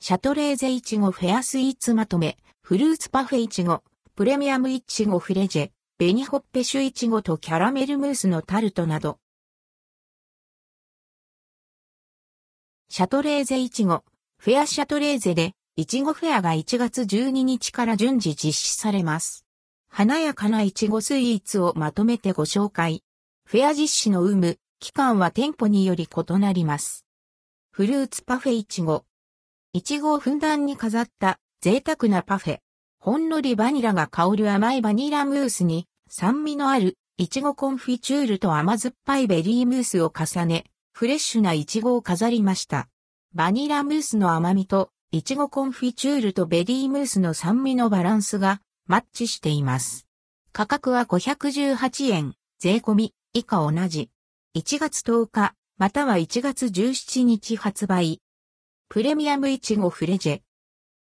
[0.00, 3.82] シャトレーゼいちごフェアスイーツまとめ、フルーツパフェいちご、
[4.14, 9.18] プレミアムいちごフレジェ、紅ほっぺシュいちごとキャラメルムースのタルトなど。
[12.88, 14.04] シャトレーゼいちご、
[14.38, 19.44] フェアシャトレーゼで、いちごフェアが1月12日から順次実施されます。
[19.90, 23.02] 華やかないちごスイーツをまとめてご紹介。
[23.44, 27.04] フェア実施の有無、期間は店舗により異なります。
[27.72, 29.04] フルーツパフェいちご、
[29.74, 32.58] いちごをふんだんに飾った贅沢なパフェ。
[33.00, 42.88] ほんのりバニラが香る甘いバニラムースに酸味のあるいちごコンフィチュールと甘酸っぱいベリームースを重ね、フレッシュないちごを飾りました。
[43.34, 50.06] バニラムースの甘みといちごコンフィチュールとベリームースの酸味のバランスがマッチしています。
[50.52, 54.08] 価格は518円、税込み以下同じ。
[54.56, 58.22] 1月10日、または1月17日発売。
[58.90, 60.40] プレミアムイチゴフレジェ。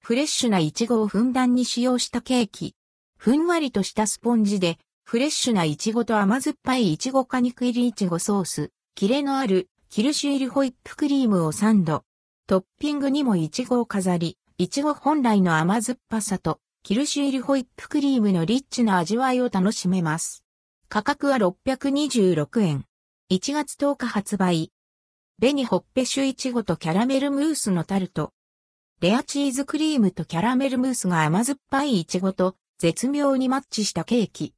[0.00, 2.76] フレッシュなイチゴをふんだんに使用したケーキ。
[3.18, 12.04] ふんわりとしたスポンジで、フレッシュなイチゴと甘酸っぱいイチゴ果肉入りイチゴソース、キレのあるキルシュ入りホイップクリームをサンド。
[12.46, 20.44] トッピングにもイチゴを飾り、イチゴ本来の甘酸っぱさと、キルシュ入りホイップクリームのリッチな味わいを楽しめます。
[20.88, 22.84] 価格は626円。
[23.32, 24.70] 1月10日発売。
[25.40, 28.32] 紅ほっぺシュイチゴとキャラメルムースのタルト。
[29.00, 34.54] レアチーズクリームとキャラメルムースが甘酸っぱいイチゴと絶妙にマッチしたケーキ。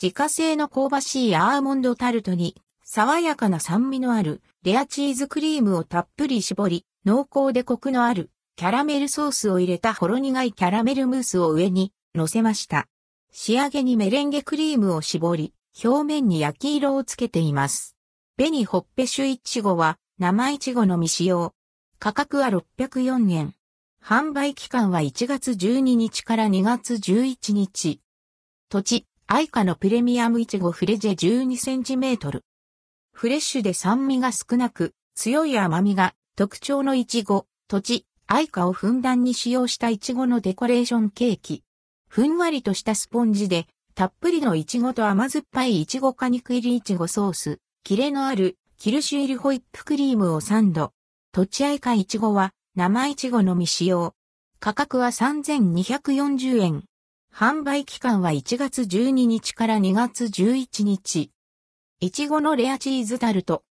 [0.00, 12.86] 自家製の香ばしいアーモンドタルトに爽やかな酸味のあるレアチーズクリームをたっぷり絞り、濃厚でコクのあるキャラメルソースを入れたほろ苦いキャラメルムースを上に乗せました。
[13.32, 17.96] 仕上げにメレンゲクリームを絞り、表面に焼き色をつけています。
[18.38, 21.54] 紅ほっぺシュイチゴは生いちごのみ使用。
[21.98, 23.54] 価格は604円。
[24.04, 28.02] 販売期間は1月12日から2月11日。
[28.68, 32.44] 土地、アイカのプレミアムいちごフレジェ12センチメートル。
[33.14, 41.64] フレッシュで酸味が少なく、強い甘みが特徴のいちご、土地、アイカをふんだんに使用したいちごのデコレーションケーキ。
[42.10, 50.94] ふんわりとしたスポンジで、たっぷりのいちごと甘酸っぱいいちご果肉入りいちごソース、キレのあるキルシュイルホイップクリームをサンド。
[51.32, 54.14] 土地合いかいちごは生いちごのみ使用。
[54.58, 56.84] 価格は3240円。
[57.30, 61.30] 販売期間は1月12日から2月11日。
[62.00, 63.64] いちごのレアチーズタルト。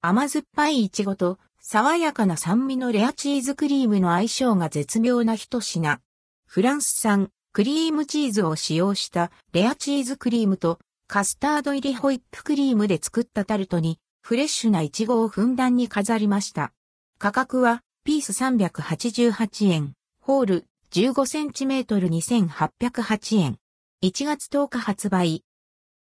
[0.00, 6.00] 甘酸っぱいいちごと爽やかな酸味のレアチーズクリームの相性が絶妙な一品。
[6.46, 13.98] フランス産クリームチーズを使用したレアチーズクリームとカスタード入りホイップクリームで作ったタルトに
[14.28, 16.74] フレッシュなイチゴをふんだんに飾りました。
[17.18, 23.56] 価格はピース388円、ホール15センチメートル2808円。
[24.04, 25.44] 1月10日発売。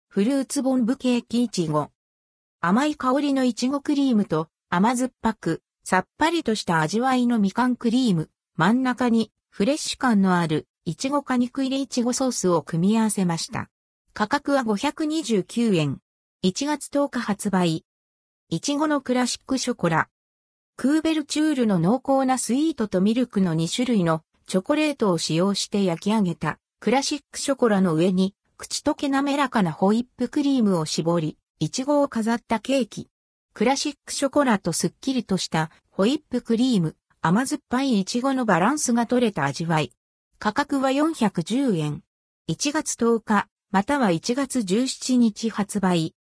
[0.10, 1.90] フルーツボンブケーキイチゴ。
[2.60, 8.30] 甘い香りのイチゴクリームと甘酸っぱく、さっぱりとした味わいのみかんクリーム。
[8.58, 13.70] 真ん中にフレッシュ感のあるイチゴ果肉入りイチゴソースを組み合わせました。
[14.14, 16.00] 価格は529円。
[16.44, 17.86] 1月10日発売。
[18.50, 20.08] いちごのクラシックショコラ。
[20.78, 33.09] クーベルチュールの濃厚なスイートとミルクの2種類のチョコレートを使用して焼き上げたクラシックショコラの上に口溶け滑らかなホイップクリームを絞り、いちごを飾ったケーキ。
[33.53, 39.91] クラシックショコラとすっきりとしたホイップクリーム、甘酸っぱいいちごのバランスが取れた味わい。
[40.40, 42.02] 価格は410円。
[42.50, 46.16] 1月10日、または1月17日発売。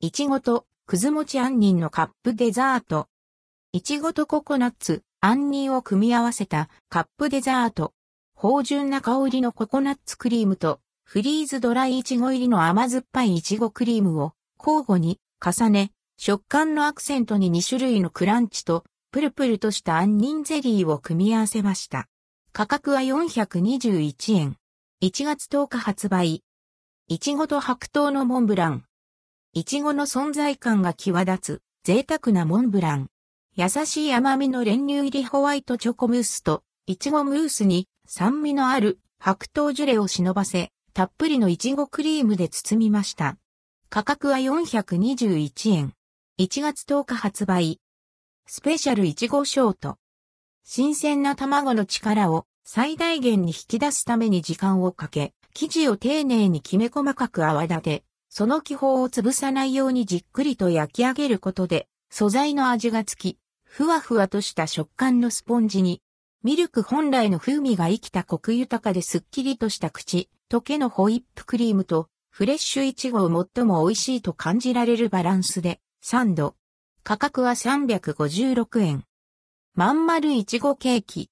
[0.00, 3.08] いちごとくず餅杏仁のカップデザート。
[3.72, 7.92] いちごとココナッツ、杏仁を組み合わせたカップデザート。
[8.32, 22.06] 芳醇な香りのココナッツクリームとフリーズドライいちご入りの甘酸っぱいいちごクリームを交互に重ね、食感のアクセントに2種類のクランチとプルプルとした杏仁ゼリーを組み合わせました。
[22.54, 24.56] 価格は421円。
[25.02, 26.42] 1月10日発売。
[27.08, 28.87] いちごと白桃のモンブラン。
[29.58, 33.08] いちごの存在感が際立つ贅沢なモンブラン。
[33.56, 43.36] 優しい甘みの練乳入りホワイトチョコムースと、いちごムースに酸味のある白桃ジュレを忍ばせ、たっぷりのいちごクリームで包みました。
[43.88, 45.92] 価格は421円。
[46.38, 47.80] 1月10日発売。
[48.46, 49.96] スペシャルいちごショート。
[50.62, 58.04] 新鮮な卵の力を最大限に引き出すために時間をかけ、生地を丁寧にきめ細かく泡立て、
[58.38, 66.02] その気泡を潰さないようにじっくりと焼き上げることで、素材の味がつき、ふわふわとした食感のスポンジに、
[66.44, 76.54] ミルク本来の風味が生きたコク豊かですっきりとした口、溶けのホイップクリームとフレッシュイチゴを最も美味しいと感じられるバランスで、3度。
[77.02, 79.04] 価格は356円。
[79.74, 81.28] まん丸いちごケーキ。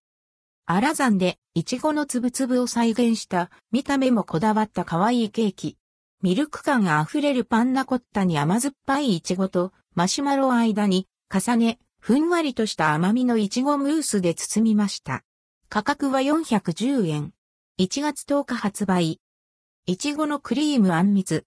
[0.66, 5.78] アラザンでいちごのつぶつぶを再現した見た目もこだわった可愛いケーキ。
[6.22, 15.24] ミルク感あふれるパンナコッタに甘酸っぱいいちごとマシュマロを間に重ね、ふんわりとした甘みのいちごムースで包みました。
[15.68, 17.32] 価格は410円。
[17.78, 19.20] 1月10日発売。
[19.84, 21.44] いちごのクリームあんみつ。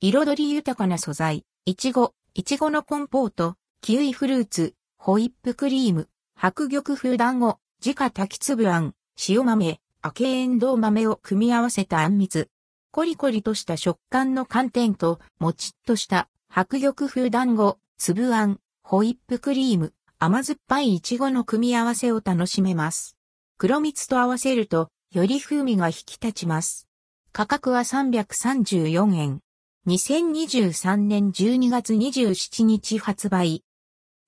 [0.00, 8.94] 彩り豊かな素材、いちご、いちごのコンポート、キウイフルーツ、ホイップクリーム、白玉風団子、自家炊き粒あん、
[9.28, 12.50] 塩豆、明けエンドウ豆を組み合わせたあんみつ。
[12.94, 23.16] コリコリとした食感の寒天と、もちっとした白玉風団子、粒あん、ホイップクリーム、甘酸っぱいイチゴの組み合わせを楽しめます。
[23.58, 26.86] 黒蜜と合わせると、より風味が引き立ちます。
[27.32, 29.40] 価格は334円。
[29.88, 33.64] 2023年12月27日発売。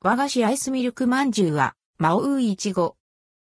[0.00, 2.96] 和菓子アイスミルクまんじゅうは、マオウイチゴ、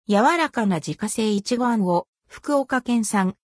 [0.07, 3.37] 柔らかな自家製いちごあんを、福岡県産、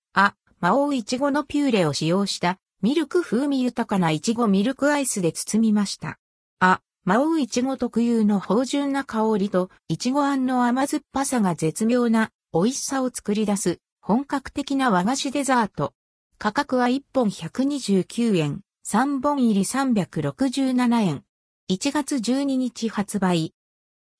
[0.64, 6.18] 魔王いちごのピューレを使用した、ミルク風味豊かないちごミルクアイスで包みました。
[6.58, 15.92] あ、魔王いちご特有の芳醇な香りと、いちごあんの甘酸っぱさが絶妙な美味しさを作り出す、本格的な和菓子デザート。
[16.38, 21.24] 価格は1本129円、3本入り367円。
[21.70, 23.52] 1月12日発売。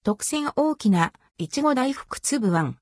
[0.03, 2.77] 特選大きないちご大福粒あん。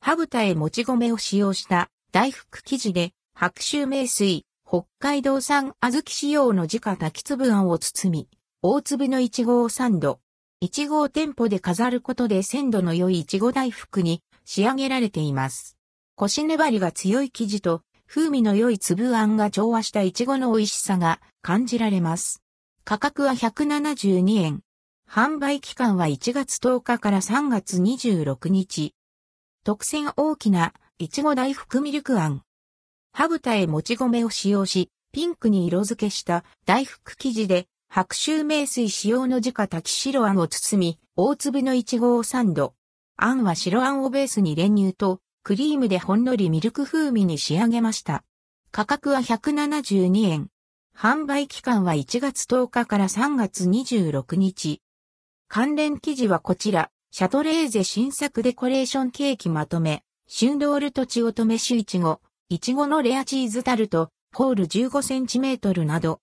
[0.00, 8.28] ハブタへもち米を使用した大福生地で白州名水、北海道産小豆仕様の自家炊き粒あんを包み、
[8.62, 10.20] 大粒のいちごをサンド。
[10.60, 15.76] いちごを店舗で飾ることで鮮度の良いいちご大福に仕上げられています。
[16.14, 22.42] 腰粘りが強い生地と風味の良い粒あんが調和したいちごの美味しさが感じられます。
[22.86, 24.62] 価格は172円。
[25.06, 28.94] 販売期間は1月10日から3月26日。
[29.64, 32.40] 特選大きないちご大福ミルクあん。
[33.12, 42.72] ハブタへもち米を使用し、ピンクに色付けした大福生地で白州名水使用の自家炊き白あんを包み、大粒のいちごをサンド。
[43.18, 48.24] あんは白あんをベースに練乳とクリームでほんのりミルク風味に仕上げました。
[48.70, 50.48] 価格は172円。
[50.96, 54.80] 販売期間は1月10日から3月26日。
[55.46, 66.14] 関連記事はこちら、シャトレーゼ新作デコレーションケーキまとめ、シュンドールとチオトメシイチゴ、イチゴのレアチーズタルト、ホール 15cm など、